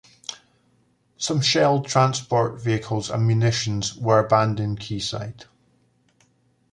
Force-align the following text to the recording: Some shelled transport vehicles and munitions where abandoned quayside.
Some 1.17 1.41
shelled 1.41 1.85
transport 1.85 2.59
vehicles 2.59 3.11
and 3.11 3.27
munitions 3.27 3.95
where 3.95 4.17
abandoned 4.17 4.79
quayside. 4.79 5.45